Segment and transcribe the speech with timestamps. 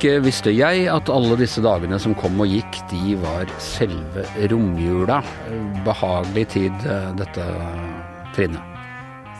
[0.00, 5.18] Ikke visste jeg at alle disse dagene som kom og gikk, de var selve romjula.
[5.84, 7.44] Behagelig tid, eh, dette
[8.32, 8.78] trinnet.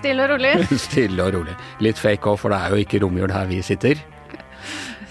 [0.02, 0.52] Stille og rolig.
[0.84, 1.54] Stille og rolig.
[1.80, 4.04] Litt fake òg, for det er jo ikke romjul her vi sitter.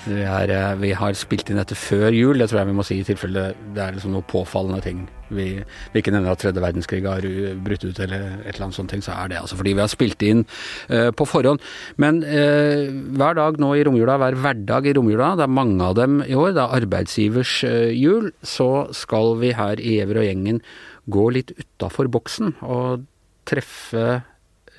[0.06, 2.86] Vi, er, eh, vi, har spilt inn dette før jul, det tror jeg vi må
[2.88, 5.02] si i tilfelle det er liksom noe påfallende ting.
[5.30, 5.48] Vi,
[5.94, 7.26] vi ikke nevner at tredje verdenskrig har
[7.66, 9.92] brutt ut eller et eller annet sånt ting, så er det altså fordi vi har
[9.92, 10.46] spilt inn
[10.90, 11.62] uh, på forhånd.
[12.02, 12.88] Men uh,
[13.20, 16.34] hver dag nå i romjula, hver hverdag i romjula, det er mange av dem i
[16.34, 20.64] år, det er arbeidsgivers uh, jul, så skal vi her i Giæver og gjengen
[21.10, 23.06] gå litt utafor boksen og
[23.50, 24.22] treffe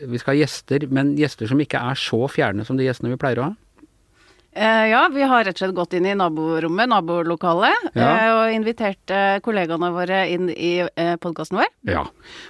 [0.00, 3.18] Vi skal ha gjester, men gjester som ikke er så fjerne som de gjestene vi
[3.20, 3.56] pleier å ha.
[4.52, 8.08] Eh, ja, vi har rett og slett gått inn i naborommet, nabolokalet, Ja.
[8.08, 10.72] eh, og invitert eh, kollegaene våre inn i
[11.22, 11.68] podkasten vår.
[11.86, 12.02] Ja.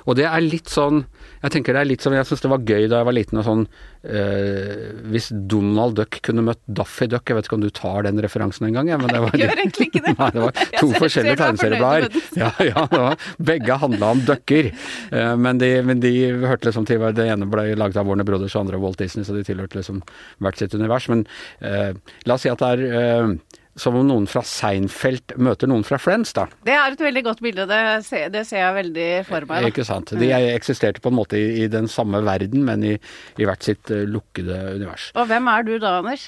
[0.08, 1.04] Og det er litt sånn
[1.42, 3.38] Jeg tenker det er litt sånn Jeg syns det var gøy da jeg var liten
[3.40, 3.62] og sånn
[4.04, 8.20] eh, Hvis Donald Duck kunne møtt Daffy Duck Jeg vet ikke om du tar den
[8.20, 10.14] referansen en gang, ja, men det var Jeg gjør egentlig ikke det.
[10.20, 12.18] Nei, det var to forskjellige er tegneserieblader.
[12.40, 13.16] Ja, ja, det var,
[13.50, 14.70] begge handla om ducker.
[15.12, 16.12] Eh, men, de, men de
[16.44, 19.24] hørte liksom til Det ene ble laget av Warner Brothers og andre av Walt Disney,
[19.26, 20.02] så de tilhørte liksom
[20.40, 21.08] hvert sitt univers.
[21.12, 21.24] Men
[21.60, 21.89] eh,
[22.26, 23.32] la oss si at det er eh,
[23.80, 26.44] som om noen fra Seinfeld møter noen fra Friends, da.
[26.66, 29.62] Det er et veldig godt bilde, det ser, det ser jeg veldig for meg.
[29.64, 29.70] Da.
[29.72, 30.12] Ikke sant.
[30.20, 32.96] De er- eksisterte på en måte i, i den samme verden, men i,
[33.40, 35.10] i hvert sitt eh, lukkede univers.
[35.14, 36.26] Og hvem er du da, Anders?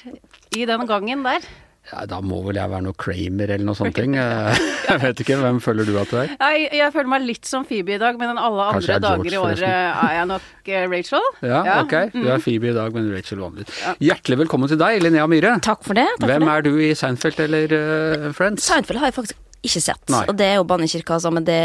[0.55, 1.45] I den gangen der?
[1.91, 3.95] Ja, da må vel jeg være noe Kramer eller noe sånt.
[3.97, 4.15] ting.
[4.23, 4.59] Eh,
[4.93, 5.35] Jeg vet ikke.
[5.39, 6.31] Hvem føler du at du er?
[6.35, 9.31] Jeg, jeg føler meg litt som Phoebe i dag, men alle andre er dager George,
[9.31, 11.27] i året er jeg nok eh, Rachel.
[11.47, 11.95] Ja, ok.
[12.11, 12.27] Du Mm.
[12.35, 13.65] er Phoebe i dag, men Rachel vanlig.
[14.03, 15.53] Hjertelig velkommen til deg, Linnea Myhre.
[15.63, 16.05] Takk for det.
[16.19, 16.57] Takk Hvem for det.
[16.57, 17.75] er du i Seinfeld eller
[18.27, 18.67] uh, Friends?
[18.67, 20.25] Seinfeld har jeg faktisk ikke sett, Nei.
[20.27, 21.61] og det er jo bannekirka, altså, men det,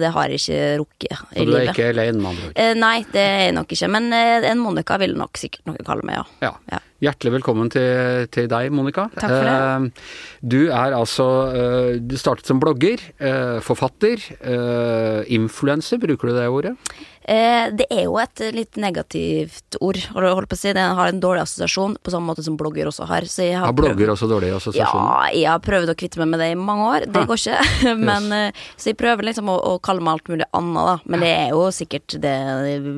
[0.00, 1.42] det har jeg ikke rukket i livet.
[1.44, 1.74] Og du er livet.
[1.76, 2.54] ikke Elaine, med andre ord.
[2.64, 5.84] Eh, nei, det er jeg nok ikke, men eh, en Monica vil nok sikkert noen
[5.84, 6.54] kalle meg, ja.
[6.72, 6.80] Ja.
[6.98, 9.04] Hjertelig velkommen til, til deg, Monica.
[9.14, 9.52] Takk for det.
[9.54, 14.18] Eh, Du er altså eh, Du startet som blogger, eh, forfatter,
[15.30, 16.74] influenser, bruker du det ordet?
[17.28, 21.42] Det er jo et litt negativt ord, holdt på å si, det har en dårlig
[21.42, 23.26] assosiasjon, på samme måte som blogger også har.
[23.28, 25.04] Så jeg har Har blogger også dårlig assosiasjon?
[25.04, 27.04] Ja, jeg har prøvd å kvitte meg med det i mange år.
[27.04, 27.92] Det går ikke.
[28.08, 28.64] Men, yes.
[28.80, 30.96] så jeg prøver liksom å, å kalle meg alt mulig annet, da.
[31.04, 32.34] Men det er jo sikkert det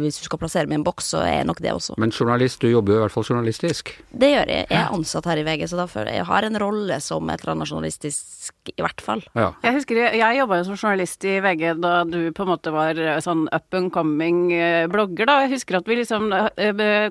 [0.04, 1.98] Hvis du skal plassere meg i en boks, så er nok det også.
[1.98, 3.89] Men journalist, du jobber jo i hvert fall journalistisk.
[4.10, 4.66] Det gjør jeg.
[4.70, 7.30] Jeg er ansatt her i VG, så da føler jeg jeg har en rolle som
[7.32, 9.22] et eller annet journalistisk, i hvert fall.
[9.38, 9.50] Ja.
[9.64, 12.74] Jeg husker jeg, jeg jobba jo som journalist i VG da du på en måte
[12.74, 15.40] var eh, sånn up and coming eh, blogger, da.
[15.46, 17.08] Jeg husker at vi liksom eh,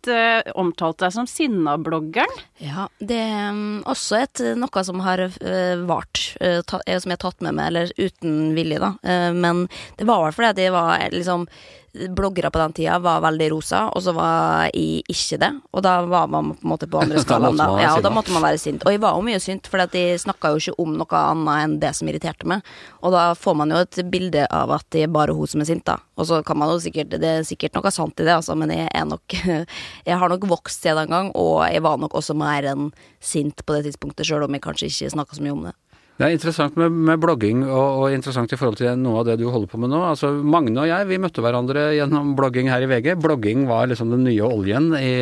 [0.00, 2.40] konsekvent uh, omtalt deg som sinnabloggeren.
[2.58, 7.10] Ja, det er um, også et, noe som har uh, vart, uh, ta, eh, som
[7.10, 8.94] jeg har tatt med meg, eller uten vilje, da.
[9.04, 11.48] Uh, men det var vel fordi at jeg var eh, liksom
[11.90, 15.48] Bloggere på den tida var veldig rosa, og så var jeg ikke det.
[15.74, 17.58] Og da var man på en måte på andre skalaen.
[17.58, 17.66] Da.
[17.82, 18.84] Ja, og da måtte man være sint.
[18.86, 21.74] Og jeg var jo mye sint, for jeg snakka jo ikke om noe annet enn
[21.82, 22.62] det som irriterte meg.
[23.02, 25.70] Og da får man jo et bilde av at det er bare hun som er
[25.72, 25.98] sint, da.
[26.14, 28.70] Og så kan man jo sikkert Det er sikkert noe sant i det, altså, men
[28.70, 29.36] jeg er nok
[30.06, 32.90] Jeg har nok vokst siden den gang, og jeg var nok også mer enn
[33.20, 35.76] sint på det tidspunktet, sjøl om jeg kanskje ikke snakka så mye om det.
[36.20, 39.38] Det er interessant med, med blogging, og, og interessant i forhold til noe av det
[39.40, 40.02] du holder på med nå.
[40.04, 43.14] Altså, Magne og jeg vi møtte hverandre gjennom blogging her i VG.
[43.24, 45.14] Blogging var liksom den nye oljen i,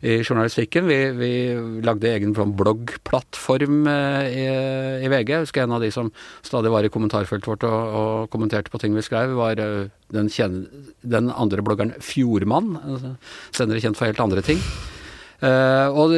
[0.00, 0.88] i journalistikken.
[0.88, 1.30] Vi, vi
[1.84, 4.48] lagde egen sånn bloggplattform eh, i,
[5.04, 5.34] i VG.
[5.36, 6.08] Jeg husker en av de som
[6.48, 10.32] stadig var i kommentarfeltet vårt og, og kommenterte på ting vi skrev, var eh, den,
[10.32, 10.62] kjen-
[11.04, 12.78] den andre bloggeren Fjordmann.
[12.88, 13.18] altså,
[13.52, 14.64] Senere kjent for helt andre ting.
[15.44, 16.14] Eh, og,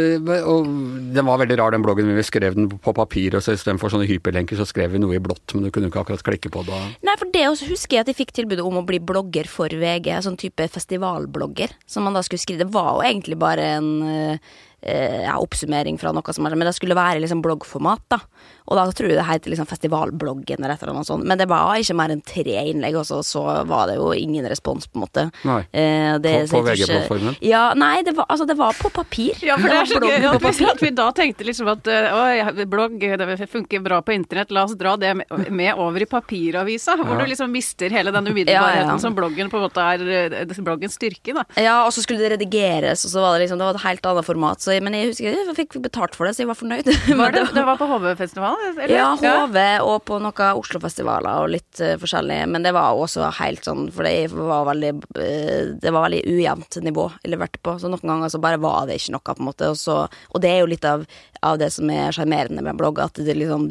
[0.47, 0.69] og
[1.15, 2.11] den var veldig rar, den bloggen.
[2.17, 5.23] Vi skrev den på papir, og så istedenfor sånne hyperlenker, så skrev vi noe i
[5.23, 6.79] blått, men du kunne ikke akkurat klikke på det.
[7.07, 9.73] Nei, for det også husker jeg at jeg fikk tilbudet om å bli blogger for
[9.73, 12.65] VG, sånn type festivalblogger, som man da skulle skrive.
[12.67, 16.99] Det var jo egentlig bare en uh, ja, oppsummering fra noe som Men det skulle
[16.99, 18.23] være liksom bloggformat, da.
[18.69, 21.25] Og da tror jeg det het liksom Festivalbloggen eller et eller annet sånt.
[21.25, 24.45] Men det var ikke mer enn tre innlegg, og så, så var det jo ingen
[24.51, 25.25] respons, på en måte.
[25.49, 25.61] Nei.
[25.73, 27.37] Eh, det- På- på VG-plattformen?
[27.45, 29.39] Ja, nei, det var, altså, det var på papir.
[29.43, 32.13] Ja, for det er så gøy at vi, at vi da tenkte liksom at eh,
[32.13, 36.97] å, blogg det funker bra på internett, la oss dra det med, over i papiravisa.
[36.99, 37.25] Hvor Ja.
[37.25, 38.99] du liksom mister hele den umiddelbarheten Ja, ja.
[38.99, 40.05] som bloggen på en måte er
[40.43, 41.45] eh, bloggens styrke, da.
[41.57, 44.07] Ja, og så skulle det redigeres, og så var det liksom Det var et helt
[44.13, 44.61] annet format.
[44.61, 46.87] Så, men jeg husker jeg fikk betalt for det, så jeg var fornøyd.
[47.19, 48.58] Var det, det var på HV-festivalen?
[48.67, 48.93] Eller?
[48.93, 52.39] Ja, HV og på noen Oslo-festivaler og litt uh, forskjellig.
[52.53, 56.81] Men det var også helt sånn, for det var veldig uh, Det var veldig ujevnt
[56.85, 57.77] nivå jeg leverte på.
[57.81, 59.71] Så noen ganger så bare var det ikke noe, på en måte.
[59.73, 61.07] Og, så, og det er jo litt av,
[61.47, 63.69] av det som er sjarmerende med blogg, at det liksom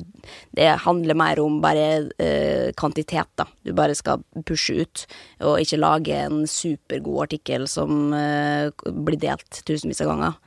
[0.57, 3.47] Det handler mer om bare uh, kvantitet, da.
[3.63, 5.05] Du bare skal pushe ut,
[5.43, 10.37] og ikke lage en supergod artikkel som blir delt tusenvis av ganger.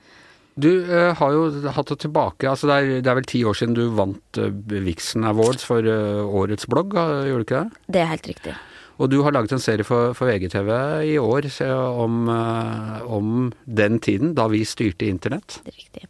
[0.58, 1.44] Du uh, har jo
[1.76, 4.50] hatt det tilbake altså det, er, det er vel ti år siden du vant uh,
[4.86, 7.84] Vixen Awards for uh, årets blogg, gjorde du ikke det?
[7.94, 8.56] Det er helt riktig.
[9.00, 10.70] Og du har laget en serie for, for VGTV
[11.08, 15.60] i år om, eh, om den tiden da vi styrte internett.
[15.64, 16.08] Det er riktig.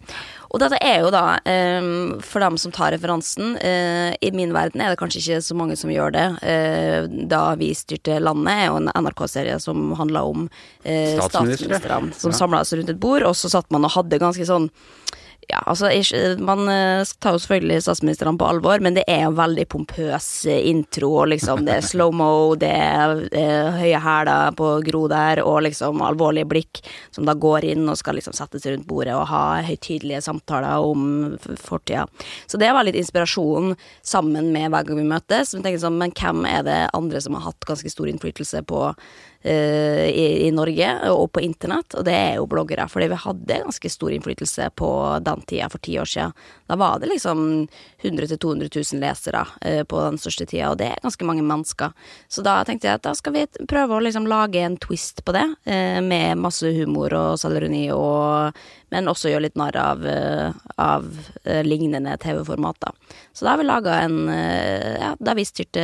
[0.51, 4.83] Og dette er jo da, um, for dem som tar referansen uh, I min verden
[4.83, 6.27] er det kanskje ikke så mange som gjør det.
[7.31, 10.49] Da vi styrte landet, er jo en NRK-serie som handla om
[10.83, 12.39] statsministrene som ja.
[12.41, 14.67] samla seg rundt et bord, og så satt man og hadde ganske sånn
[15.49, 15.89] ja, altså
[16.39, 20.67] Man eh, tar jo selvfølgelig statsministrene på alvor, men det er en veldig pompøs eh,
[20.71, 21.11] intro.
[21.23, 26.03] og liksom Det er slow-mo, det er eh, høye hæler på Gro der, og liksom
[26.07, 30.23] alvorlige blikk som da går inn og skal liksom settes rundt bordet og ha høytidelige
[30.25, 32.07] samtaler om fortida.
[32.47, 35.55] Så det var litt inspirasjon sammen med hver gang vi møtes.
[35.57, 38.91] Men, sånn, men hvem er det andre som har hatt ganske stor innflytelse på
[39.43, 42.85] i, i, Norge og på internett, og det er jo bloggere.
[42.93, 44.91] Fordi vi hadde ganske stor innflytelse på
[45.25, 46.35] den tida, for ti år siden.
[46.69, 47.69] Da var det liksom
[48.03, 51.97] 100 000-200 000 lesere uh, på den største tida, og det er ganske mange mennesker.
[52.29, 55.35] Så da tenkte jeg at da skal vi prøve å liksom lage en twist på
[55.37, 57.87] det, uh, med masse humor og selvironi,
[58.91, 61.07] men også gjøre litt narr av, uh, av
[61.65, 62.93] lignende TV-formater.
[63.33, 65.83] Så da har vi laga en Ja, da vi styrte,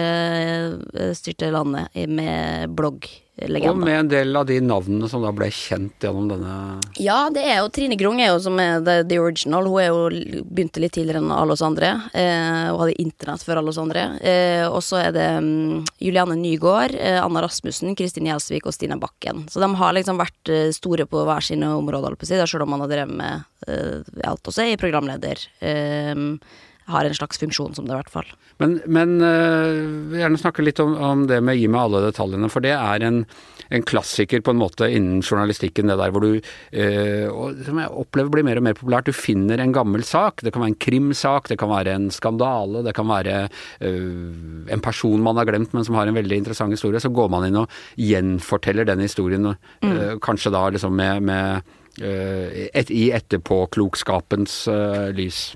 [1.17, 3.07] styrte landet med blogg
[3.37, 3.73] legenda.
[3.75, 6.55] Og med en del av de navnene som da ble kjent gjennom denne
[7.03, 9.69] Ja, det er jo Trine Grung er jo som er the, the original.
[9.69, 11.93] Hun er jo begynte litt tidligere enn alle oss andre.
[12.17, 14.07] Eh, hun hadde internett før alle oss andre.
[14.25, 18.99] Eh, og så er det um, Juliane Nygaard, eh, Anna Rasmussen, Kristin Gjelsvik og Stina
[19.01, 19.45] Bakken.
[19.53, 22.87] Så de har liksom vært uh, store på hver sine områder, å selv om man
[22.87, 25.45] har drevet med eh, alt også si, programleder.
[25.61, 26.39] Uh,
[26.87, 28.29] har en slags funksjon som det, i hvert fall.
[28.63, 32.65] Men, men uh, gjerne snakke litt om, om, det med gi meg alle detaljene, for
[32.65, 33.23] det er en,
[33.69, 37.95] en, klassiker på en måte innen journalistikken, det der hvor du, uh, og, som jeg
[38.03, 40.45] opplever blir mer og mer populært, du finner en gammel sak.
[40.47, 44.85] Det kan være en krimsak, det kan være en skandale, det kan være uh, en
[44.85, 47.03] person man har glemt, men som har en veldig interessant historie.
[47.03, 50.23] Så går man inn og gjenforteller den historien, mm.
[50.23, 55.55] kanskje da liksom med, med et, i etterpåklokskapens uh, lys?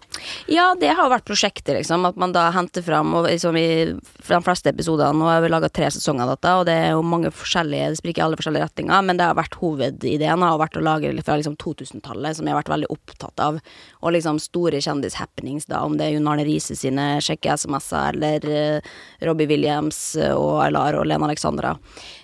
[0.51, 2.07] Ja, det har vært prosjektet, liksom.
[2.09, 5.69] At man da henter fram og liksom i de fleste episodene Nå har vi laga
[5.73, 8.69] tre sesonger av dette, og det er jo mange forskjellige Det spriker i alle forskjellige
[8.69, 12.55] retninger, men det har vært hovedideen har vært å lage fra liksom 2000-tallet, som jeg
[12.55, 13.61] har vært veldig opptatt av.
[14.01, 18.49] Og liksom store kjendishappenings, da, om det er Jon Arne Riise sine sjekke-SMS-er, eller
[18.81, 18.95] uh,
[19.29, 20.01] Robbie Williams
[20.31, 21.75] og Aylar og Lena Alexandra.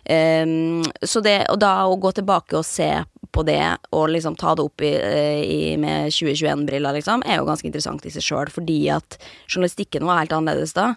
[0.07, 2.91] Um, så det, og da å gå tilbake og se
[3.37, 7.49] på det, og liksom ta det opp i, eh, i, med 2021-briller, liksom, er jo
[7.49, 9.19] ganske interessant i seg sjøl, fordi at
[9.51, 10.93] journalistikken var helt annerledes da.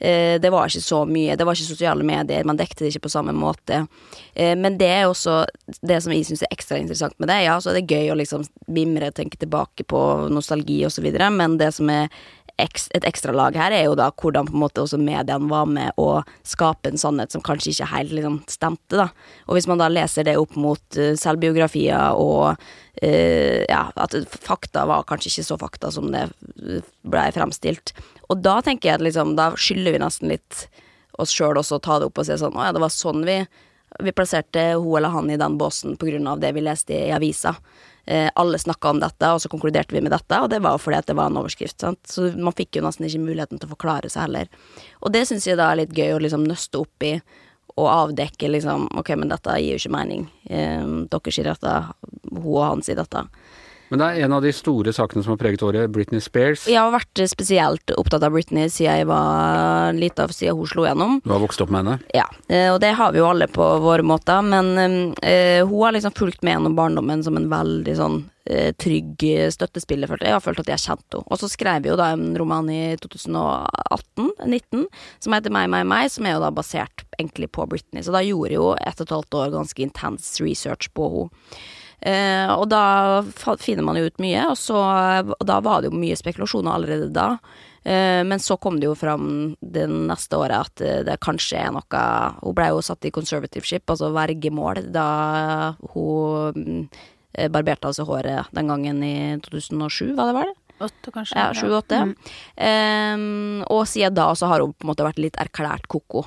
[0.00, 3.04] Eh, det var ikke så mye, det var ikke sosiale medier, man dekte det ikke
[3.04, 3.82] på samme måte.
[4.32, 5.42] Eh, men det er også
[5.84, 7.42] det som jeg syns er ekstra interessant med det.
[7.44, 10.00] Ja, så er det gøy å liksom mimre, tenke tilbake på
[10.32, 12.08] nostalgi videre, men det som er
[12.60, 15.96] et ekstra lag her er jo da hvordan på en måte også mediene var med
[16.00, 19.08] å skape en sannhet som kanskje ikke helt liksom stemte, da.
[19.48, 24.86] Og hvis man da leser det opp mot uh, selvbiografier og uh, ja, at fakta
[24.90, 26.28] var kanskje ikke så fakta som det
[27.02, 27.94] blei fremstilt.
[28.30, 30.66] Og da tenker jeg at liksom, da skylder vi nesten litt
[31.20, 33.26] oss sjøl også å ta det opp og si sånn å ja, det var sånn
[33.26, 33.42] vi
[33.98, 37.08] vi plasserte hun eller han i den båsen på grunn av det vi leste i,
[37.08, 37.56] i avisa.
[38.04, 40.98] Eh, alle snakka om dette, og så konkluderte vi med dette, og det var fordi
[40.98, 41.78] at det var en overskrift.
[41.82, 42.00] Sant?
[42.08, 44.50] Så man fikk jo nesten ikke muligheten til å forklare seg heller.
[45.04, 47.14] Og det syns jeg da er litt gøy å liksom nøste opp i
[47.78, 50.26] og avdekke liksom Ok, men dette gir jo ikke mening.
[50.50, 51.76] Eh, dere sier dette,
[52.32, 53.24] hun og han sier dette.
[53.90, 56.68] Men det er en av de store sakene som har preget året, Britney Spears.
[56.70, 61.16] Jeg har vært spesielt opptatt av Britney siden jeg var lita, siden hun slo gjennom.
[61.24, 61.96] Du har vokst opp med henne?
[62.14, 64.44] Ja, eh, og det har vi jo alle på våre måter.
[64.46, 69.26] Men uh, hun har liksom fulgt med gjennom barndommen som en veldig sånn uh, trygg
[69.56, 70.36] støttespiller, følte jeg.
[70.36, 71.26] Jeg har følt at jeg har kjent henne.
[71.26, 74.86] Og så skrev vi jo da en roman i 2018-19
[75.18, 78.06] som heter Meg, meg, meg, som er jo da basert egentlig på Britney.
[78.06, 81.30] Så da gjorde jeg jo ett og et halvt år ganske intens research på henne.
[82.00, 83.22] Eh, og da
[83.60, 84.78] finner man jo ut mye, og, så,
[85.36, 87.34] og da var det jo mye spekulasjoner allerede da.
[87.84, 91.70] Eh, men så kom det jo fram det neste året at eh, det kanskje er
[91.72, 92.02] noe
[92.42, 96.88] Hun ble jo satt i conservativeship, altså vergemål, da hun
[97.30, 99.14] barberte altså håret den gangen i
[99.44, 100.50] 2007, var det vel?
[100.80, 101.36] Åtte, kanskje.
[101.36, 101.98] Ja, sju-åtte.
[102.08, 102.14] Mm.
[102.56, 106.24] Um, og siden da så har hun på en måte vært litt erklært ko-ko.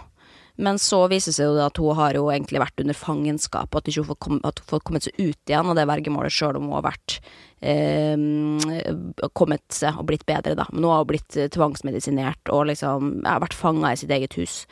[0.61, 3.79] Men så viser det seg jo at hun har jo egentlig vært under fangenskap, og
[3.79, 6.59] at hun fått kom- at hun får kommet seg ut igjen, og det vergemålet sjøl
[6.59, 7.15] om hun har vært
[7.65, 10.67] eh, kommet seg og blitt bedre, da.
[10.69, 14.63] Men hun har blitt eh, tvangsmedisinert og liksom ja, vært fanga i sitt eget hus.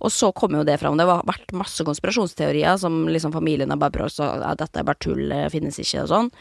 [0.00, 0.96] Og så kom jo det fram.
[0.96, 4.80] Det har vært masse konspirasjonsteorier som liksom familien har bare prøvd å si at dette
[4.80, 6.32] er bare tull, finnes ikke, og sånn.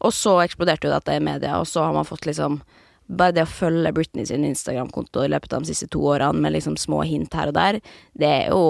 [0.00, 2.62] Og så eksploderte jo dette i media, og så har man fått liksom
[3.10, 6.54] bare det å følge Britney sin Instagram-konto i løpet av de siste to årene med
[6.54, 7.80] liksom små hint her og der,
[8.14, 8.60] det er jo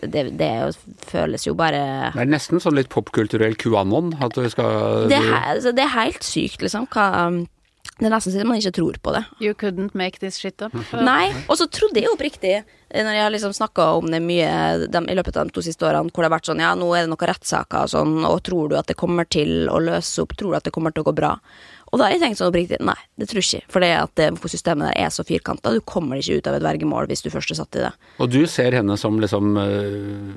[0.00, 4.14] Det, det er jo, føles jo bare Det er nesten sånn litt popkulturell QAnon.
[4.22, 6.86] At du skal det er, altså, det er helt sykt, liksom.
[6.92, 7.42] Hva, um,
[8.00, 9.22] det er nesten så man ikke tror på det.
[9.44, 10.74] You couldn't make this shit up.
[11.10, 12.54] Nei, og så trodde jeg oppriktig,
[12.90, 15.84] når jeg har liksom snakka om det mye de, i løpet av de to siste
[15.84, 18.40] årene, hvor det har vært sånn ja, nå er det noen rettssaker og sånn, og
[18.46, 21.04] tror du at det kommer til å løse opp, tror du at det kommer til
[21.04, 21.34] å gå bra?
[21.90, 24.22] Og da har jeg tenkt sånn oppriktig, nei, det tror jeg ikke, for det at
[24.50, 27.54] systemet der er så firkanta, du kommer ikke ut av et vergemål hvis du først
[27.54, 27.90] er satt i det.
[28.22, 30.30] og du ser henne som liksom uh,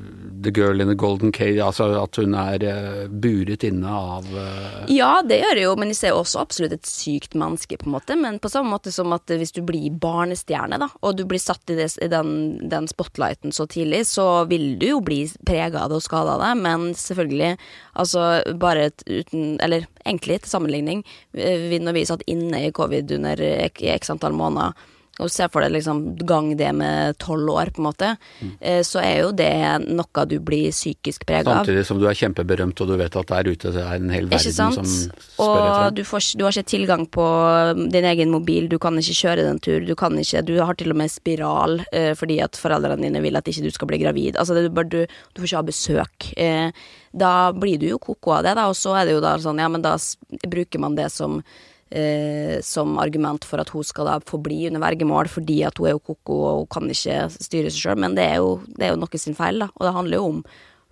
[0.44, 4.84] the girl in the golden cage, altså at hun er uh, buret inne av uh...
[4.92, 7.96] Ja, det gjør jeg jo, men jeg ser også absolutt et sykt menneske, på en
[7.96, 8.18] måte.
[8.20, 11.70] Men på samme måte som at hvis du blir barnestjerne, da, og du blir satt
[11.70, 12.34] i, det, i den,
[12.72, 16.44] den spotlighten så tidlig, så vil du jo bli prega av det og skada av
[16.44, 17.56] det, men selvfølgelig,
[18.00, 18.26] altså
[18.60, 21.04] bare uten Eller egentlig til sammenligning,
[21.44, 23.36] eh, vi- når vi satt inne i covid under
[23.98, 24.74] x antall måneder,
[25.22, 28.10] og ser for deg liksom gang det med tolv år, på en måte,
[28.42, 28.54] mm.
[28.88, 29.52] så er jo det
[29.86, 31.62] noe du blir psykisk prega av.
[31.62, 34.30] Samtidig som du er kjempeberømt og du vet at der ute det er en hel
[34.32, 36.00] verden som spør Og etter deg.
[36.00, 37.28] du, får, du har ikke tilgang på
[37.94, 40.94] din egen mobil, du kan ikke kjøre den tur, du kan ikke Du har til
[40.94, 44.40] og med spiral eh, fordi at foreldrene dine vil at ikke du skal bli gravid.
[44.40, 46.32] Altså, det, er du, du får ikke ha besøk.
[46.38, 49.36] Eh, da blir du jo koko av det, da, og så er det jo da
[49.42, 49.94] sånn, ja, men da
[50.50, 51.42] bruker man det som
[51.94, 55.86] Eh, som argument for at hun skal da få bli under vergemål fordi at hun
[55.86, 58.88] er jo koko og hun kan ikke styre seg sjøl, men det er, jo, det
[58.88, 59.68] er jo noe sin feil, da.
[59.78, 60.40] Og det handler jo om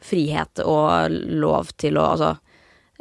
[0.05, 2.29] frihet og lov til å altså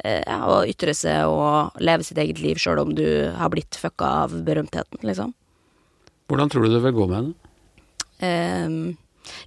[0.01, 3.05] eh, ja, å ytre seg og leve sitt eget liv sjøl om du
[3.37, 5.35] har blitt fucka av berømtheten, liksom.
[6.31, 7.37] Hvordan tror du det vil gå med henne?
[8.21, 8.97] Um,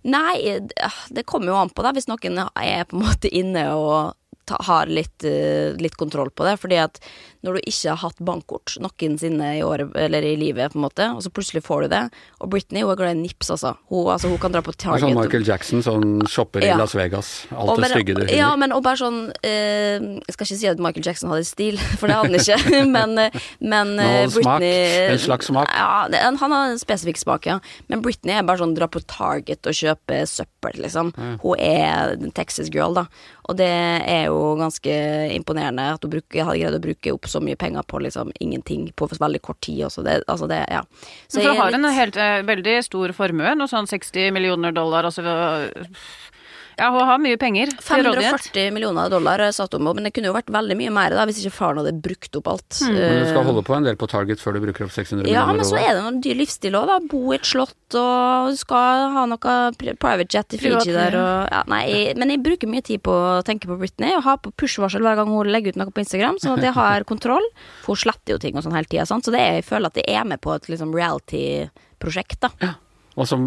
[0.06, 3.66] nei, det- det kommer jo an på, da, hvis noen er på en måte inne
[3.75, 4.14] og
[4.48, 6.56] ta, har litt, uh, litt kontroll på det.
[6.62, 7.00] Fordi at
[7.44, 11.06] når du ikke har hatt bankkort noensinne i året, eller i livet, på en måte,
[11.12, 12.02] og så plutselig får du det
[12.40, 13.74] Og Britney hun er glad i nips, altså.
[13.92, 15.04] Hun, altså, hun kan dra på er Target.
[15.04, 16.74] sånn Michael Jackson sånn shopper Ja.
[16.74, 17.46] i Las Vegas.
[17.52, 20.80] Alt det stygge du Ja, men og bare sånn eh, Jeg skal ikke si at
[20.80, 22.86] Michael Jackson hadde stil, for det hadde han ikke.
[22.96, 23.14] men
[23.60, 24.64] men eh, smak.
[24.64, 25.68] En slags smak.
[25.68, 27.60] Ja, han har en spesifikk smak, ja.
[27.88, 31.12] Men Britney er bare sånn dra på Target og kjøpe søppel, liksom.
[31.44, 33.06] Hun er en Texas girl, da.
[33.44, 34.92] Og det er jo ganske
[35.34, 38.86] imponerende at hun bruker, har greid å bruke opp så mye penger på liksom ingenting
[38.96, 40.04] på veldig kort tid også.
[40.06, 40.80] Det, altså det, ja.
[41.28, 44.72] Så For jeg hun har en helt, eh, veldig stor formue, noe sånn 60 millioner
[44.72, 45.04] dollar.
[45.10, 45.24] Altså,
[46.78, 48.49] ja, hun har mye penger til rådighet.
[48.54, 51.25] 540 millioner dollar satt satt om, men det kunne jo vært veldig mye mer da,
[51.28, 52.81] hvis ikke faren hadde brukt opp alt.
[52.85, 52.97] Mm.
[52.97, 55.45] Men du skal holde på en del på Target før du bruker opp 600 ja,
[55.45, 56.99] millioner men så er det noen dyr livsstil òg, da.
[57.11, 61.52] Bo i et slott og du skal ha noe private jet i Fiji der og
[61.52, 64.37] ja, Nei, jeg, men jeg bruker mye tid på å tenke på Britney og ha
[64.40, 67.47] på push-varsel hver gang hun legger ut noe på Instagram, sånn at jeg har kontroll.
[67.85, 70.02] For hun sletter jo ting og sånn hele tida, så det er, jeg føler at
[70.02, 72.75] jeg er med på et liksom reality-prosjekt, da.
[73.14, 73.47] Og som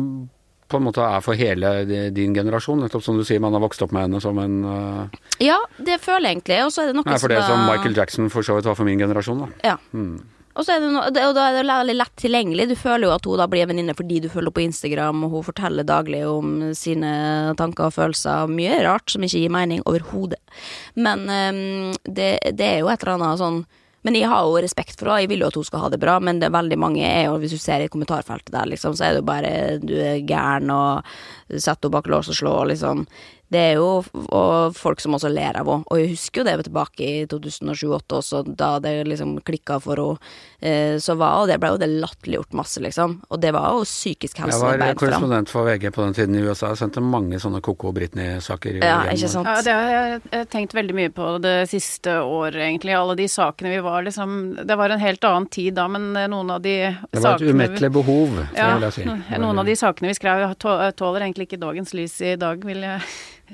[0.68, 1.74] på en måte er for hele
[2.14, 2.82] din generasjon.
[2.84, 6.00] Nettopp som du sier, man har vokst opp med henne som en uh, Ja, det
[6.04, 8.46] føler jeg egentlig, og så er det noe Nei, for det som Michael Jackson for
[8.46, 9.72] så vidt var for min generasjon, da.
[9.74, 9.78] Ja.
[9.96, 10.18] Mm.
[10.58, 12.66] Og, så er det no, og da er det veldig lett tilgjengelig.
[12.72, 15.36] Du føler jo at hun da blir en venninne fordi du følger på Instagram, og
[15.36, 17.12] hun forteller daglig om sine
[17.60, 18.50] tanker og følelser.
[18.50, 20.42] Mye rart som ikke gir mening overhodet.
[20.98, 23.62] Men um, det, det er jo et eller annet sånn
[24.08, 26.00] men jeg har jo respekt for henne, jeg vil jo at hun skal ha det
[26.00, 28.96] bra, men det er veldig mange er jo, hvis du ser i kommentarfeltet der, liksom,
[28.96, 29.52] så er det jo bare
[29.84, 31.04] du er gæren og
[31.52, 33.04] setter henne bak lås og slå, liksom.
[33.48, 36.56] Det er jo og folk som også ler av henne, og jeg husker jo det
[36.68, 40.34] tilbake i 2007-2008 også, da det liksom klikka for henne.
[40.58, 43.20] Eh, så var og det ble jo det latterliggjort masse, liksom.
[43.30, 46.72] Og det var jo psykisk Jeg var korrespondent for VG på den tiden i USA.
[46.74, 48.82] Jeg sendte mange sånne Koko Britney-saker.
[48.82, 49.48] Ja, ikke sant.
[49.48, 52.98] Ja, det har jeg tenkt veldig mye på det siste året, egentlig.
[52.98, 54.36] Alle de sakene vi var liksom
[54.68, 57.42] Det var en helt annen tid da, men eh, noen av de sakene Det var
[57.42, 59.08] et umettelig behov, ja, vil jeg si.
[59.38, 63.01] Noen av de sakene vi skrev tåler egentlig ikke dagens lys i dag, vil jeg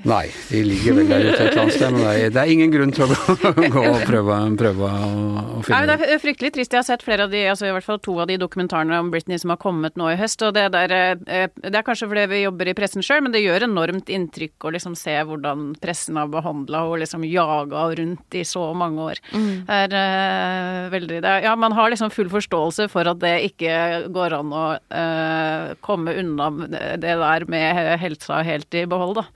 [0.02, 2.02] Nei, de ligger vel der ute et eller annet sted, men
[2.34, 6.20] det er, ingen grunn til å gå, og prøve, prøve å, finne Nei, Det er
[6.22, 6.74] fryktelig trist.
[6.74, 9.12] Jeg har sett flere av de, altså i hvert fall to av de dokumentarene om
[9.12, 10.42] Britney som har kommet nå i høst.
[10.42, 13.44] og Det, der, eh, det er kanskje fordi vi jobber i pressen sjøl, men det
[13.44, 18.44] gjør enormt inntrykk å liksom se hvordan pressen har behandla og liksom jaga rundt i
[18.48, 19.22] så mange år.
[19.30, 23.34] Det er uh, veldig det er, Ja, man har liksom full forståelse for at det
[23.52, 26.50] ikke går an å uh, komme unna
[26.98, 29.26] det der med helsa helt i behold, da.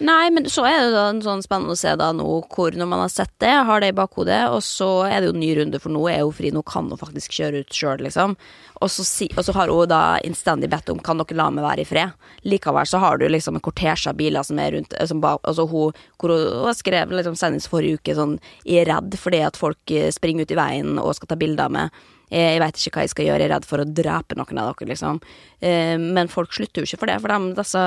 [0.00, 2.88] Nei, men så er det da en sånn spennende å se da nå hvor når
[2.88, 5.50] man har sett det, har det i bakhodet, og så er det jo en ny
[5.58, 8.32] runde, for nå er hun fri, nå kan hun faktisk kjøre ut sjøl, liksom.
[8.80, 11.66] Og så, si, og så har hun da innstendig bedt om kan dere la meg
[11.66, 12.14] være i fred.
[12.48, 15.68] Likevel så har du liksom en kortesje av biler som er rundt som ba, altså
[15.68, 19.92] hun, hvor hun, hun skrev liksom senest forrige uke sånn i redd fordi at folk
[19.92, 23.04] eh, springer ut i veien og skal ta bilder med Eh, Jeg veit ikke hva
[23.04, 25.20] jeg skal gjøre, jeg er redd for å drepe noen av dere, liksom.
[25.60, 27.82] Eh, Men folk slutter jo ikke for det, for de, disse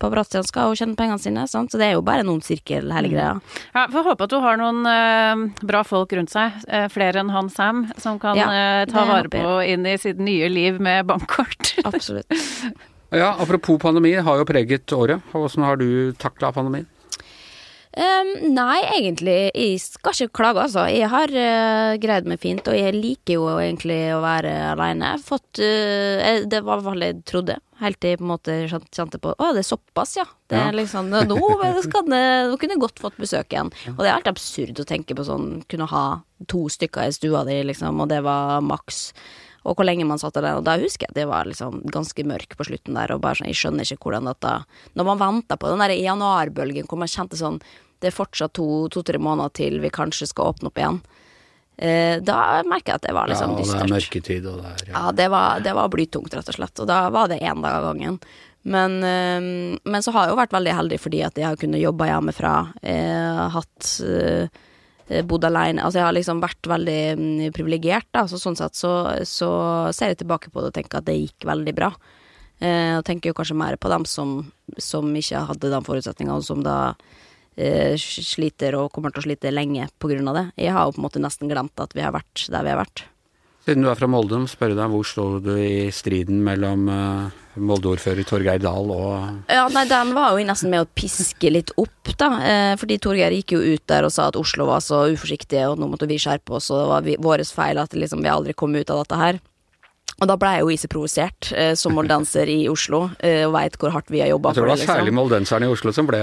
[0.00, 1.72] paparazziene skal jo tjene pengene sine, sant?
[1.72, 3.32] så det er jo bare noen sirkel, hele greia.
[3.74, 7.34] Ja, Får håpe at du har noen eh, bra folk rundt seg, eh, flere enn
[7.34, 11.06] han Sam, som kan Ja, eh, ta vare på inn i sitt nye liv med
[11.10, 11.74] bankkort.
[11.90, 12.30] Absolutt.
[13.10, 15.18] Ja, apropos pandemi, har jo preget året.
[15.32, 16.86] Hvordan har du takla pandemien?
[17.90, 20.84] Um, nei, egentlig, jeg skal ikke klage, altså.
[20.92, 25.16] Jeg har uh, greid meg fint, og jeg liker jo egentlig å være aleine.
[25.26, 29.34] Fått eh, Det var hva jeg trodde, helt til jeg på en måte kjente på
[29.34, 30.26] Å, det er såpass, ja.
[30.46, 30.78] Det er Ja.
[30.78, 31.40] liksom Nå,
[31.82, 33.72] skal det, nå kunne jeg godt fått besøk igjen.
[33.96, 36.04] Og det er helt absurd å tenke på sånn Kunne ha
[36.46, 39.08] to stykker i stua di, liksom, og det var maks.
[39.68, 40.56] Og hvor lenge man satt der.
[40.56, 43.12] Og da husker jeg at det var liksom ganske mørk på slutten der.
[43.14, 44.56] Og bare sånn, jeg skjønner ikke hvordan dette
[44.96, 47.60] Når man venta på den der januarbølgen hvor man kjente sånn
[48.00, 51.02] Det er fortsatt to-tre måneder til vi kanskje skal åpne opp igjen.
[51.80, 53.78] Eh, da merker jeg at det var liksom dystert.
[53.78, 54.94] Ja, og det er mørketid, og det er ja.
[54.94, 56.80] Ja, det var, det var blytungt, rett og slett.
[56.80, 58.18] Og da var det én dag av gangen.
[58.62, 61.80] Men, eh, men så har jeg jo vært veldig heldig fordi at jeg har kunnet
[61.80, 62.54] jobbe hjemmefra.
[62.84, 64.60] Jeg har hatt eh,
[65.26, 65.82] bodd alene.
[65.82, 68.26] Altså jeg har liksom vært veldig mm, privilegert, da.
[68.30, 68.92] Så sånn sett så,
[69.26, 69.50] så
[69.96, 71.90] ser jeg tilbake på det og tenker at det gikk veldig bra.
[72.60, 74.36] Eh, og tenker jo kanskje mer på dem som,
[74.76, 76.92] som ikke hadde de forutsetningene, som da
[77.56, 80.46] eh, sliter og kommer til å slite lenge på grunn av det.
[80.66, 82.82] Jeg har jo på en måte nesten glemt at vi har vært der vi har
[82.82, 83.06] vært.
[83.70, 88.26] Siden du er fra Molde, spørre deg hvor står du i striden mellom uh, Molde-ordfører
[88.26, 92.32] Torgeir Dahl og Ja, nei, den var jo nesten med å piske litt opp, da.
[92.42, 95.78] Eh, fordi Torgeir gikk jo ut der og sa at Oslo var så uforsiktige, og
[95.78, 98.56] nå måtte vi skjerpe oss, og det var vi, vår feil at liksom, vi aldri
[98.58, 99.38] kom ut av dette her.
[100.18, 103.78] Og da ble jeg jo ikke provosert, eh, som moldenser i Oslo, eh, og veit
[103.78, 104.88] hvor hardt vi har jobba Jeg tror for det det.
[104.88, 105.20] var særlig liksom.
[105.22, 106.20] moldenserne i Oslo som ble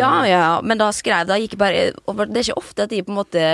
[0.00, 3.04] Ja, ja, men da skrev da gikk jeg bare Det er ikke ofte at de
[3.04, 3.44] på en måte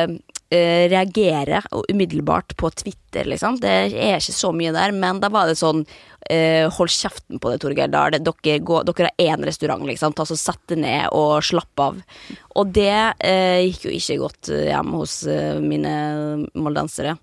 [0.50, 3.60] eh, reagerer og umiddelbart på Twitter, liksom.
[3.60, 7.52] Det er ikke så mye der, men da var det sånn uh, Hold kjeften på
[7.52, 7.90] det, Torgeir.
[7.92, 10.16] Da det, dere, går, dere har én restaurant, liksom.
[10.16, 12.00] Ta så Sett deg ned og slapp av.
[12.58, 17.16] Og det uh, gikk jo ikke godt hjemme hjem hos eh, mine moldensere.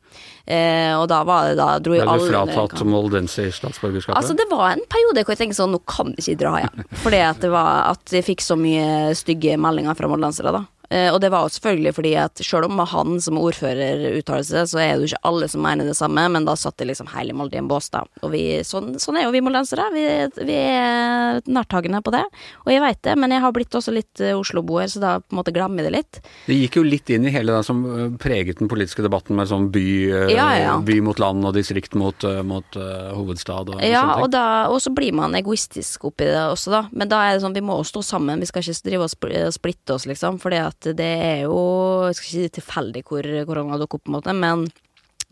[0.45, 4.17] Eh, og da var det da dro Ble du fratatt moldenser statsborgerskapet?
[4.17, 6.83] Altså Det var en periode hvor jeg tenkte sånn Nå kan jeg ikke dra hjem.
[7.05, 10.65] Fordi at det var At jeg fikk så mye stygge meldinger fra moldensere, da.
[10.93, 14.67] Eh, og det var jo selvfølgelig fordi at selv om han som ordfører uttaler seg,
[14.69, 17.09] så er det jo ikke alle som mener det samme, men da satt det liksom
[17.15, 18.03] hele Molde i en bås, da.
[18.21, 19.87] Og vi, sånn, sånn er jo vi moldensere.
[19.95, 20.03] Vi,
[20.45, 22.21] vi er nærtagende på det.
[22.67, 25.33] Og jeg veit det, men jeg har blitt også litt eh, Oslo-boer, så da på
[25.33, 26.19] en måte glemmer jeg det litt.
[26.45, 29.49] Det gikk jo litt inn i hele det som øh, preget den politiske debatten med
[29.49, 29.85] sånn by,
[30.33, 30.75] Ja, ja.
[30.85, 32.77] by mot land og distrikt mot, mot
[33.17, 34.35] hovedstad og Ja, sånne og, ting.
[34.35, 36.81] da, og så blir man egoistisk oppi det også, da.
[36.93, 38.41] Men da er det sånn, vi må stå sammen.
[38.43, 40.37] Vi skal ikke drive og splitte oss, liksom.
[40.43, 41.59] fordi det det er jo
[42.09, 44.67] Jeg skal ikke si tilfeldig hvor korona dukker opp, på en måte, men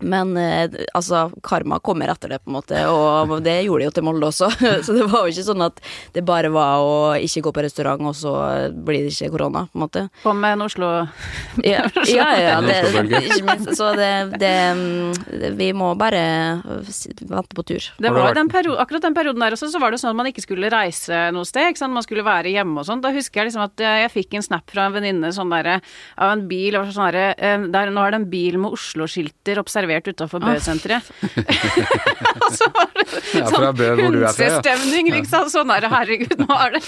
[0.01, 3.95] men eh, altså, karma kommer etter det, på en måte, og det gjorde det jo
[3.97, 4.49] til Molde også.
[4.85, 5.81] Så det var jo ikke sånn at
[6.15, 8.33] det bare var å ikke gå på restaurant, og så
[8.71, 10.05] blir det ikke korona, på en måte.
[10.23, 10.91] Kom med en Oslo
[11.71, 12.79] Ja, ja, ja det,
[13.21, 13.73] ikke minst.
[13.77, 14.11] Så det,
[14.41, 16.23] det, Vi må bare
[16.65, 17.91] vente på tur.
[18.01, 20.29] Det var den perio akkurat den perioden der også, så var det sånn at man
[20.31, 21.71] ikke skulle reise noe sted.
[21.71, 21.95] ikke sant?
[21.95, 23.03] Man skulle være hjemme og sånn.
[23.03, 25.79] Da husker jeg liksom at jeg, jeg fikk en snap fra en venninne sånn derre
[26.21, 29.59] av en bil og sånn derre eh, der, Nå er det en bil med Oslo-skilter
[29.61, 31.09] observert utafor Bø-senteret.
[32.45, 33.95] og så var det sånn er ja.
[33.99, 35.49] hundestemning, liksom.
[35.51, 36.81] Sånn der, herregud, nå er det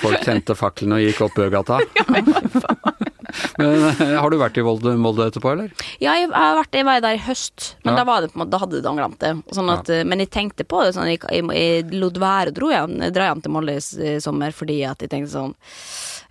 [0.00, 1.80] Folk tente faklene og gikk opp Bøgata.
[3.58, 5.72] Men øh, har du vært i Molde, Molde etterpå, eller?
[6.02, 7.96] Ja, jeg har vært jeg var der i høst, men Ja.
[7.98, 9.32] da, var det på en måte, da hadde de glemt det.
[9.56, 10.06] Sånn at, ja.
[10.06, 13.54] Men jeg tenkte på det, sånn, jeg, jeg, jeg lot være å dra hjem, til
[13.54, 15.56] Molde i sommer fordi at jeg tenkte sånn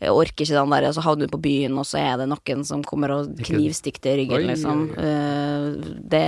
[0.04, 2.28] jeg orker ikke den der, og så havner du på byen, og så er det
[2.32, 4.84] noen som kommer og knivstikker deg i ryggen, liksom.
[5.00, 5.66] Eh,
[6.14, 6.28] Det,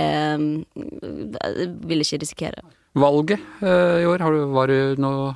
[1.36, 2.64] det vil jeg ikke risikere.
[2.96, 4.22] valget uh, i år?
[4.24, 5.34] Har du, var du noe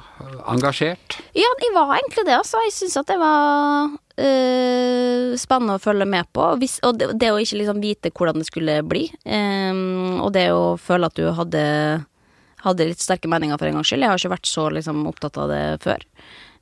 [0.48, 1.18] engasjert?
[1.37, 2.61] Ja, jeg var egentlig det, altså.
[2.64, 6.46] Jeg syns at det var uh, spennende å følge med på.
[6.61, 10.48] Hvis, og det, det å ikke liksom vite hvordan det skulle bli, um, og det
[10.57, 11.64] å føle at du hadde,
[12.64, 14.07] hadde litt sterke meninger for en gangs skyld.
[14.07, 16.09] Jeg har ikke vært så liksom, opptatt av det før.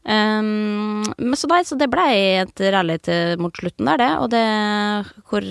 [0.08, 2.06] Um, men så, nei, så det ble
[2.40, 4.10] et rally til mot slutten der, det.
[4.22, 4.44] Og det
[5.28, 5.48] hvor,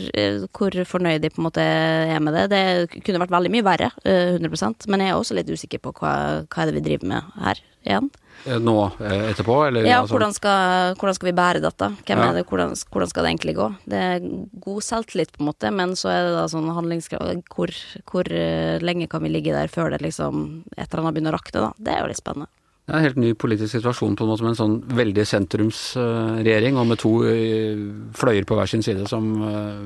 [0.58, 2.48] hvor fornøyd de på en måte er med det.
[2.54, 5.94] Det kunne vært veldig mye verre, uh, 100% men jeg er også litt usikker på
[6.00, 6.14] hva,
[6.48, 8.10] hva er det vi driver med her igjen.
[8.46, 9.86] Eh, Nå eh, etterpå, eller?
[9.88, 11.90] Ja, altså- hvordan skal, hvordan skal vi bære dette?
[12.06, 12.30] Hvem Ja.
[12.30, 13.76] er det, hvordan, hvordan skal det egentlig gå?
[13.88, 14.20] Det er
[14.60, 17.70] god selvtillit, på en måte, men så er det da sånn handlingskrav Hvor,
[18.06, 21.40] hvor eh, lenge kan vi ligge der før det liksom et eller annet begynner å
[21.40, 21.74] rakne, da?
[21.80, 22.48] Det er jo litt spennende.
[22.88, 26.78] Det er en helt ny politisk situasjon på en måte med en sånn veldig sentrumsregjering,
[26.80, 27.82] og med to eh,
[28.16, 29.82] fløyer på hver sin side som eh,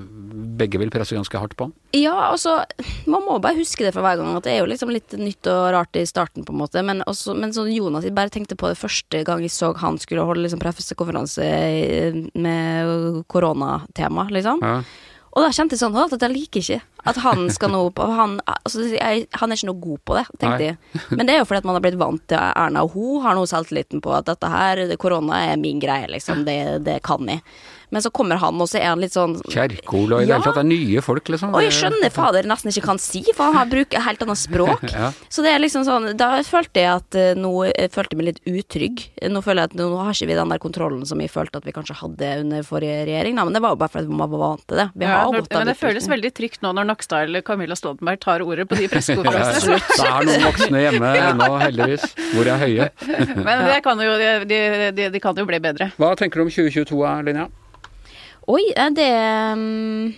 [0.62, 1.72] begge vil presse ganske hardt på.
[1.98, 2.60] Ja, altså,
[3.10, 5.50] man må bare huske det for hver gang, at det er jo liksom litt nytt
[5.50, 6.86] og rart i starten, på en måte.
[6.86, 9.98] Men, også, men sånn Jonas, jeg bare tenkte på det første gang jeg så han
[9.98, 14.62] skulle holde liksom pressekonferanse eh, med koronatema, liksom.
[14.62, 14.84] Ja.
[15.32, 16.80] Og da kjente jeg sånn at jeg liker ikke
[17.12, 20.24] at han skal nå på han, altså, jeg, han er ikke noe god på det,
[20.42, 20.78] tenkte jeg.
[21.18, 23.38] Men det er jo fordi at man har blitt vant til Erna, og hun har
[23.38, 26.44] nå selvtilliten på at dette her, korona er min greie, liksom.
[26.48, 27.42] Det, det kan jeg.
[27.92, 30.44] Men så kommer han, og så er han litt sånn Kjerkol og i det hele
[30.46, 30.56] tatt.
[30.56, 31.52] Det er nye folk, liksom.
[31.58, 34.86] Og jeg skjønner fader nesten ikke kan si, for han har bruker helt annet språk.
[35.02, 35.10] Ja.
[35.32, 38.28] Så det er liksom sånn Da følte jeg at eh, nå jeg følte jeg meg
[38.32, 39.04] litt utrygg.
[39.32, 41.68] Nå føler jeg at nå har ikke vi den der kontrollen som jeg følte at
[41.68, 43.46] vi kanskje hadde under forrige regjering, da.
[43.48, 44.88] Men det var jo bare fordi man var vant til det.
[44.96, 47.46] Vi Ja, har når, godt av men det føles veldig trygt nå når Nakstad eller
[47.48, 49.80] Camilla Stoltenberg tar ordet på de Ja, pressekonferansene.
[49.80, 52.90] det er noen voksne hjemme nå, heldigvis, hvor jeg er høye.
[53.48, 54.62] Men det kan jo, de,
[54.96, 55.92] de, de kan jo bli bedre.
[56.00, 57.48] Hva tenker du om 2022, Linja?
[58.50, 59.10] Oi, eh, det
[59.58, 60.14] mm,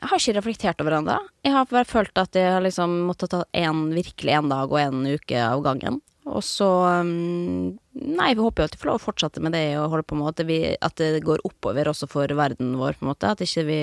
[0.00, 1.16] Jeg har ikke reflektert over det ennå.
[1.46, 4.82] Jeg har bare følt at jeg har liksom måttet ta en, virkelig en dag og
[4.82, 6.02] en uke av gangen.
[6.26, 6.68] Og så
[7.06, 10.04] mm, Nei, vi håper jo at vi får lov å fortsette med det og holde
[10.04, 13.30] på med at, vi, at det går oppover også for verden vår, på en måte.
[13.32, 13.78] At ikke vi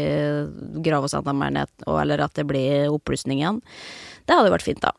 [0.86, 3.64] graver oss enda mer ned, eller at det blir oppblussing igjen.
[4.28, 4.94] Det hadde vært fint, da.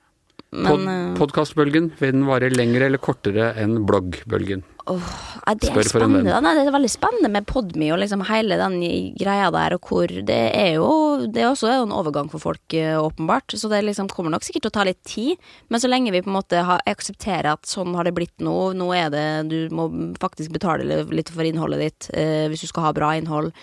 [0.55, 4.63] Pod eh, Podkastbølgen, vil den vare lengre eller kortere enn bloggbølgen?
[4.85, 6.29] Nei, det Spør er for en venn.
[6.45, 8.77] Nei, det er veldig spennende med Podme og liksom hele den
[9.17, 10.91] greia der, og hvor det er jo
[11.33, 13.57] Det er også en overgang for folk, eh, åpenbart.
[13.57, 15.41] Så det liksom kommer nok sikkert til å ta litt tid.
[15.73, 18.75] Men så lenge vi på en måte har, aksepterer at sånn har det blitt nå,
[18.77, 19.89] nå er det Du må
[20.21, 23.55] faktisk betale litt for innholdet ditt eh, hvis du skal ha bra innhold.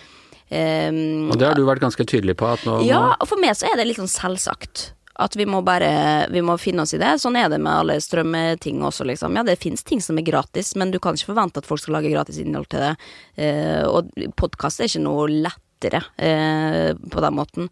[0.52, 3.54] Um, Og det har du vært ganske tydelig på at nå ja, og for meg
[3.56, 4.90] så er det litt sånn selvsagt.
[5.20, 7.14] At vi må bare Vi må finne oss i det.
[7.20, 9.36] Sånn er det med alle strømmeting også, liksom.
[9.36, 11.98] Ja, det fins ting som er gratis, men du kan ikke forvente at folk skal
[11.98, 12.94] lage gratis innhold til det.
[13.36, 17.68] Eh, og podkast er ikke noe lettere eh, på den måten.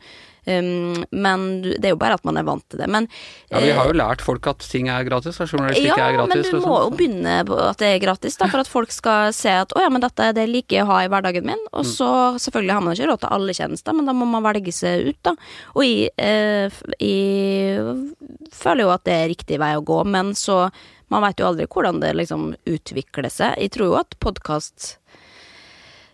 [0.51, 2.89] Um, men det er jo bare at man er vant til det.
[2.91, 3.09] Men
[3.51, 6.19] Ja, Vi har eh, jo lært folk at ting er gratis, at journalistikk ja, er
[6.19, 6.51] gratis.
[6.51, 6.99] men du må jo sånn.
[6.99, 9.91] begynne på at det er gratis, da, for at folk skal se at å ja,
[9.93, 11.67] men dette det liker jeg å ha i hverdagen min.
[11.73, 12.11] Og så
[12.43, 15.21] selvfølgelig har man ikke råd til alle tjenester, men da må man velge seg ut,
[15.27, 15.35] da.
[15.75, 20.65] Og jeg, eh, jeg føler jo at det er riktig vei å gå, men så
[21.11, 23.59] man veit jo aldri hvordan det liksom utvikler seg.
[23.59, 24.93] Jeg tror jo at podkast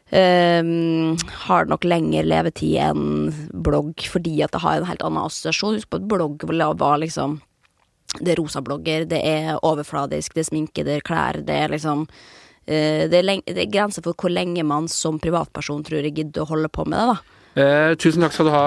[0.07, 1.17] Um,
[1.49, 5.81] har nok lengre levetid enn blogg, fordi at det har en helt annen assosiasjon.
[5.81, 7.41] Husk på at blogg var liksom
[8.21, 11.69] Det er rosa blogger, det er overfladisk, det er sminke, det er klær, det er
[11.69, 12.07] liksom
[12.65, 16.47] eh, det, er det er grenser for hvor lenge man som privatperson tror jeg gidder
[16.47, 17.37] å holde på med det, da.
[17.57, 18.65] Eh, tusen takk skal du ha,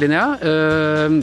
[0.00, 0.26] Linnea.
[0.42, 1.20] Eh,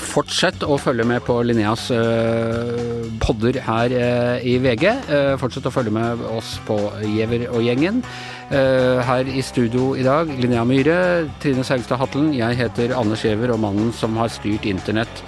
[0.00, 4.86] fortsett å følge med på Linneas eh, podder her eh, i VG.
[4.88, 8.02] Eh, fortsett å følge med oss på Giæver og gjengen.
[8.52, 12.34] Eh, her i studio i dag, Linnea Myhre, Trine Saugstad Hatlen.
[12.36, 15.22] Jeg heter Anders Giæver, og mannen som har styrt internett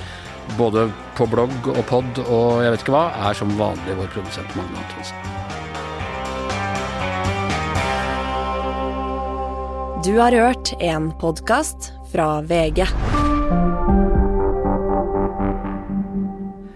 [0.58, 4.52] både på blogg og pod og jeg vet ikke hva, er som vanlig vår produsent
[4.58, 5.16] Magne Antonsen.
[10.04, 12.84] Du har hørt en podkast fra VG.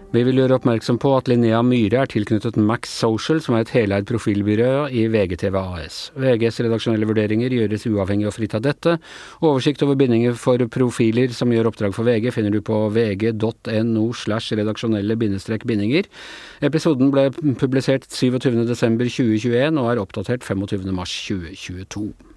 [0.08, 3.72] Vi vil gjøre oppmerksom på at Linnea Myhre er tilknyttet Max Social, som er et
[3.74, 5.98] heleid profilbyrå i VGTV AS.
[6.16, 8.94] VGs redaksjonelle vurderinger gjøres uavhengig og fritt av dette.
[9.44, 14.56] Oversikt over bindinger for profiler som gjør oppdrag for VG, finner du på vg.no slash
[14.56, 16.08] redaksjonelle bindestrek bindinger.
[16.64, 17.28] Episoden ble
[17.60, 22.27] publisert 27.12.2021 og er oppdatert 25.3.2022.